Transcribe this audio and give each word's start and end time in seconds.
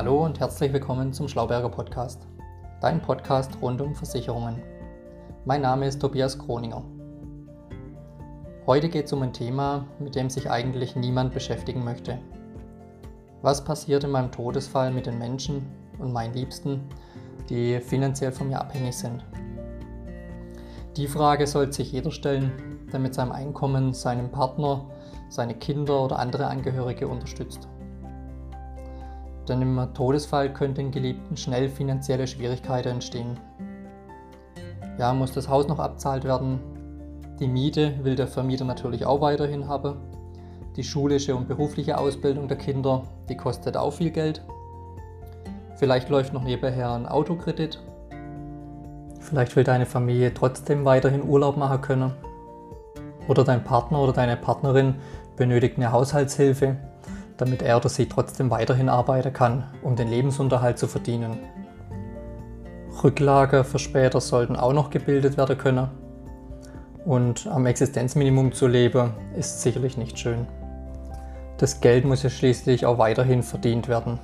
Hallo 0.00 0.24
und 0.24 0.40
herzlich 0.40 0.72
willkommen 0.72 1.12
zum 1.12 1.28
Schlauberger 1.28 1.68
Podcast, 1.68 2.26
dein 2.80 3.02
Podcast 3.02 3.50
rund 3.60 3.82
um 3.82 3.94
Versicherungen. 3.94 4.62
Mein 5.44 5.60
Name 5.60 5.86
ist 5.86 6.00
Tobias 6.00 6.38
Kroninger. 6.38 6.82
Heute 8.66 8.88
geht 8.88 9.04
es 9.04 9.12
um 9.12 9.20
ein 9.20 9.34
Thema, 9.34 9.84
mit 9.98 10.14
dem 10.14 10.30
sich 10.30 10.50
eigentlich 10.50 10.96
niemand 10.96 11.34
beschäftigen 11.34 11.84
möchte. 11.84 12.18
Was 13.42 13.62
passiert 13.62 14.02
in 14.02 14.10
meinem 14.10 14.32
Todesfall 14.32 14.90
mit 14.90 15.04
den 15.04 15.18
Menschen 15.18 15.66
und 15.98 16.14
meinen 16.14 16.32
Liebsten, 16.32 16.80
die 17.50 17.78
finanziell 17.80 18.32
von 18.32 18.48
mir 18.48 18.58
abhängig 18.58 18.96
sind? 18.96 19.22
Die 20.96 21.08
Frage 21.08 21.46
sollte 21.46 21.74
sich 21.74 21.92
jeder 21.92 22.10
stellen, 22.10 22.88
der 22.90 23.00
mit 23.00 23.12
seinem 23.12 23.32
Einkommen 23.32 23.92
seinen 23.92 24.30
Partner, 24.30 24.86
seine 25.28 25.56
Kinder 25.56 26.02
oder 26.02 26.18
andere 26.18 26.46
Angehörige 26.46 27.06
unterstützt. 27.06 27.68
Denn 29.48 29.62
im 29.62 29.88
Todesfall 29.94 30.52
könnten 30.52 30.90
Geliebten 30.90 31.36
schnell 31.36 31.68
finanzielle 31.68 32.26
Schwierigkeiten 32.26 32.88
entstehen. 32.88 33.38
Ja, 34.98 35.14
muss 35.14 35.32
das 35.32 35.48
Haus 35.48 35.66
noch 35.66 35.78
abzahlt 35.78 36.24
werden? 36.24 36.60
Die 37.40 37.48
Miete 37.48 37.94
will 38.02 38.16
der 38.16 38.28
Vermieter 38.28 38.66
natürlich 38.66 39.06
auch 39.06 39.22
weiterhin 39.22 39.66
haben. 39.66 39.96
Die 40.76 40.84
schulische 40.84 41.34
und 41.34 41.48
berufliche 41.48 41.96
Ausbildung 41.96 42.48
der 42.48 42.58
Kinder, 42.58 43.04
die 43.28 43.36
kostet 43.36 43.76
auch 43.76 43.92
viel 43.92 44.10
Geld. 44.10 44.44
Vielleicht 45.76 46.10
läuft 46.10 46.34
noch 46.34 46.42
nebenher 46.42 46.92
ein 46.92 47.06
Autokredit. 47.06 47.82
Vielleicht 49.20 49.56
will 49.56 49.64
deine 49.64 49.86
Familie 49.86 50.34
trotzdem 50.34 50.84
weiterhin 50.84 51.26
Urlaub 51.26 51.56
machen 51.56 51.80
können. 51.80 52.12
Oder 53.26 53.44
dein 53.44 53.64
Partner 53.64 54.02
oder 54.02 54.12
deine 54.12 54.36
Partnerin 54.36 54.96
benötigt 55.36 55.78
eine 55.78 55.92
Haushaltshilfe 55.92 56.76
damit 57.40 57.62
er 57.62 57.78
oder 57.78 57.88
sie 57.88 58.06
trotzdem 58.06 58.50
weiterhin 58.50 58.88
arbeiten 58.88 59.32
kann, 59.32 59.64
um 59.82 59.96
den 59.96 60.08
Lebensunterhalt 60.08 60.78
zu 60.78 60.86
verdienen. 60.86 61.38
Rücklager 63.02 63.64
für 63.64 63.78
später 63.78 64.20
sollten 64.20 64.56
auch 64.56 64.74
noch 64.74 64.90
gebildet 64.90 65.38
werden 65.38 65.56
können. 65.56 65.88
Und 67.06 67.46
am 67.46 67.64
Existenzminimum 67.64 68.52
zu 68.52 68.66
leben, 68.66 69.12
ist 69.36 69.62
sicherlich 69.62 69.96
nicht 69.96 70.18
schön. 70.18 70.46
Das 71.56 71.80
Geld 71.80 72.04
muss 72.04 72.22
ja 72.22 72.30
schließlich 72.30 72.84
auch 72.84 72.98
weiterhin 72.98 73.42
verdient 73.42 73.88
werden. 73.88 74.18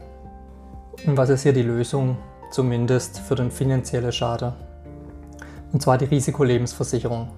Und 1.07 1.17
was 1.17 1.31
ist 1.31 1.43
hier 1.43 1.55
die 1.55 1.63
Lösung, 1.63 2.19
zumindest 2.51 3.21
für 3.21 3.35
den 3.35 3.51
finanziellen 3.51 4.13
Schaden? 4.13 4.53
Und 5.73 5.81
zwar 5.81 5.97
die 5.97 6.05
Risikolebensversicherung. 6.05 7.29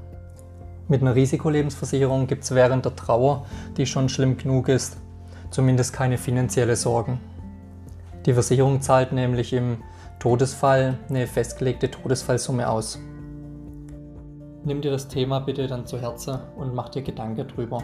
Mit 0.88 1.02
einer 1.02 1.14
Risikolebensversicherung 1.14 2.26
gibt 2.26 2.44
es 2.44 2.54
während 2.54 2.84
der 2.84 2.96
Trauer, 2.96 3.46
die 3.76 3.86
schon 3.86 4.08
schlimm 4.08 4.36
genug 4.36 4.68
ist, 4.68 4.96
zumindest 5.50 5.92
keine 5.92 6.18
finanzielle 6.18 6.76
Sorgen. 6.76 7.20
Die 8.26 8.32
Versicherung 8.32 8.80
zahlt 8.80 9.12
nämlich 9.12 9.52
im 9.52 9.78
Todesfall 10.18 10.98
eine 11.08 11.26
festgelegte 11.26 11.90
Todesfallsumme 11.90 12.68
aus. 12.68 12.98
Nimm 14.64 14.80
dir 14.80 14.90
das 14.90 15.08
Thema 15.08 15.40
bitte 15.40 15.66
dann 15.66 15.86
zu 15.86 15.98
Herzen 16.00 16.38
und 16.56 16.74
mach 16.74 16.88
dir 16.88 17.02
Gedanken 17.02 17.46
drüber. 17.46 17.82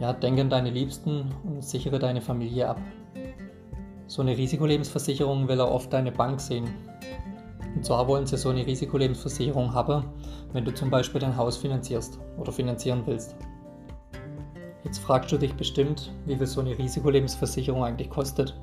Ja, 0.00 0.12
denk 0.12 0.40
an 0.40 0.50
deine 0.50 0.70
Liebsten 0.70 1.32
und 1.44 1.62
sichere 1.62 1.98
deine 1.98 2.20
Familie 2.20 2.68
ab. 2.68 2.80
So 4.06 4.22
eine 4.22 4.36
Risikolebensversicherung 4.36 5.46
will 5.46 5.60
auch 5.60 5.70
oft 5.70 5.92
deine 5.92 6.10
Bank 6.10 6.40
sehen. 6.40 6.68
Und 7.74 7.84
zwar 7.84 8.06
wollen 8.08 8.26
sie 8.26 8.36
so 8.36 8.50
eine 8.50 8.66
Risikolebensversicherung 8.66 9.72
haben, 9.74 10.04
wenn 10.52 10.64
du 10.64 10.72
zum 10.72 10.90
Beispiel 10.90 11.20
dein 11.20 11.36
Haus 11.36 11.56
finanzierst 11.56 12.18
oder 12.38 12.52
finanzieren 12.52 13.02
willst. 13.06 13.36
Jetzt 14.84 14.98
fragst 14.98 15.32
du 15.32 15.38
dich 15.38 15.54
bestimmt, 15.54 16.12
wie 16.26 16.36
viel 16.36 16.46
so 16.46 16.60
eine 16.60 16.76
Risikolebensversicherung 16.76 17.82
eigentlich 17.82 18.10
kostet. 18.10 18.54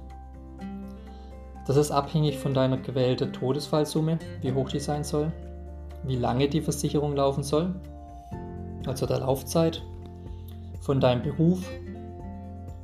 Das 1.65 1.77
ist 1.77 1.91
abhängig 1.91 2.37
von 2.37 2.53
deiner 2.53 2.77
gewählten 2.77 3.33
Todesfallsumme, 3.33 4.19
wie 4.41 4.51
hoch 4.53 4.69
die 4.69 4.79
sein 4.79 5.03
soll, 5.03 5.31
wie 6.03 6.15
lange 6.15 6.47
die 6.47 6.61
Versicherung 6.61 7.15
laufen 7.15 7.43
soll, 7.43 7.73
also 8.85 9.05
der 9.05 9.19
Laufzeit, 9.19 9.83
von 10.79 10.99
deinem 10.99 11.23
Beruf, 11.23 11.63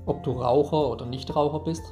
ob 0.06 0.24
du 0.24 0.32
Raucher 0.32 0.90
oder 0.90 1.06
Nichtraucher 1.06 1.60
bist. 1.60 1.84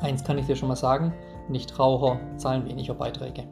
Eins 0.00 0.24
kann 0.24 0.38
ich 0.38 0.46
dir 0.46 0.56
schon 0.56 0.68
mal 0.68 0.76
sagen, 0.76 1.14
Nichtraucher 1.48 2.18
zahlen 2.36 2.66
weniger 2.66 2.94
Beiträge. 2.94 3.44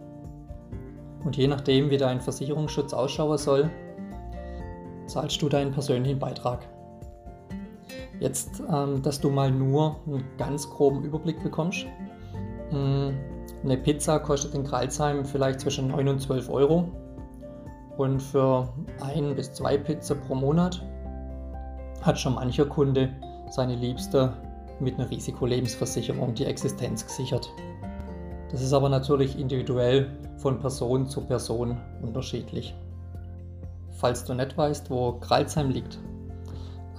Und 1.24 1.36
je 1.36 1.48
nachdem, 1.48 1.90
wie 1.90 1.98
dein 1.98 2.20
Versicherungsschutz 2.20 2.92
ausschauen 2.92 3.38
soll, 3.38 3.70
zahlst 5.06 5.40
du 5.42 5.48
deinen 5.48 5.72
persönlichen 5.72 6.18
Beitrag. 6.18 6.66
Jetzt, 8.20 8.62
ähm, 8.72 9.02
dass 9.02 9.20
du 9.20 9.30
mal 9.30 9.50
nur 9.50 9.96
einen 10.06 10.24
ganz 10.36 10.68
groben 10.68 11.02
Überblick 11.02 11.42
bekommst. 11.42 11.86
Hm, 12.68 13.14
eine 13.64 13.76
Pizza 13.78 14.18
kostet 14.18 14.54
in 14.54 14.64
Kreilsheim 14.64 15.24
vielleicht 15.24 15.60
zwischen 15.60 15.88
9 15.88 16.06
und 16.08 16.20
12 16.20 16.50
Euro. 16.50 16.88
Und 17.96 18.20
für 18.20 18.68
ein 19.00 19.34
bis 19.34 19.52
zwei 19.52 19.76
Pizza 19.76 20.14
pro 20.14 20.34
Monat 20.34 20.82
hat 22.02 22.18
schon 22.18 22.34
mancher 22.34 22.64
Kunde 22.64 23.10
seine 23.50 23.74
Liebste 23.74 24.32
mit 24.80 24.98
einer 24.98 25.10
Risikolebensversicherung 25.10 26.34
die 26.34 26.46
Existenz 26.46 27.04
gesichert. 27.04 27.50
Das 28.50 28.62
ist 28.62 28.72
aber 28.72 28.88
natürlich 28.88 29.38
individuell 29.38 30.08
von 30.38 30.58
Person 30.58 31.06
zu 31.06 31.20
Person 31.20 31.76
unterschiedlich. 32.02 32.74
Falls 33.92 34.24
du 34.24 34.34
nicht 34.34 34.56
weißt, 34.56 34.90
wo 34.90 35.12
Kralsheim 35.12 35.70
liegt, 35.70 35.98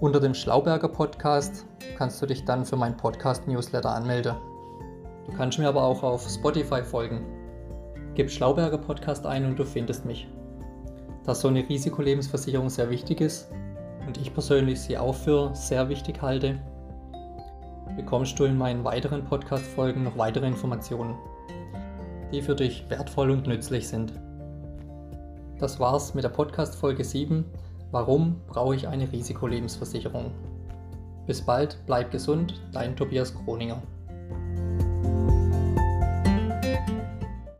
unter 0.00 0.20
dem 0.20 0.34
Schlauberger 0.34 0.88
Podcast 0.88 1.66
kannst 1.96 2.22
du 2.22 2.26
dich 2.26 2.44
dann 2.44 2.64
für 2.64 2.76
meinen 2.76 2.96
Podcast-Newsletter 2.96 3.90
anmelden. 3.90 4.36
Du 5.26 5.32
kannst 5.36 5.58
mir 5.58 5.68
aber 5.68 5.82
auch 5.82 6.04
auf 6.04 6.28
Spotify 6.28 6.82
folgen. 6.82 7.26
Gib 8.14 8.30
Schlauberger 8.30 8.78
Podcast 8.78 9.26
ein 9.26 9.44
und 9.44 9.58
du 9.58 9.64
findest 9.64 10.04
mich. 10.04 10.28
Da 11.24 11.34
so 11.34 11.48
eine 11.48 11.68
Risikolebensversicherung 11.68 12.70
sehr 12.70 12.90
wichtig 12.90 13.20
ist 13.20 13.48
und 14.06 14.18
ich 14.18 14.32
persönlich 14.32 14.80
sie 14.80 14.96
auch 14.96 15.14
für 15.14 15.50
sehr 15.54 15.88
wichtig 15.88 16.22
halte, 16.22 16.60
bekommst 17.96 18.38
du 18.38 18.44
in 18.44 18.56
meinen 18.56 18.84
weiteren 18.84 19.24
Podcast-Folgen 19.24 20.04
noch 20.04 20.16
weitere 20.16 20.46
Informationen, 20.46 21.16
die 22.32 22.40
für 22.40 22.54
dich 22.54 22.88
wertvoll 22.88 23.32
und 23.32 23.48
nützlich 23.48 23.88
sind. 23.88 24.12
Das 25.58 25.80
war's 25.80 26.14
mit 26.14 26.22
der 26.22 26.28
Podcast-Folge 26.28 27.02
7 27.02 27.44
Warum 27.90 28.40
brauche 28.46 28.76
ich 28.76 28.86
eine 28.86 29.10
Risikolebensversicherung? 29.10 30.30
Bis 31.26 31.40
bald, 31.40 31.78
bleib 31.86 32.10
gesund, 32.10 32.60
dein 32.72 32.96
Tobias 32.96 33.34
Kroninger. 33.34 33.82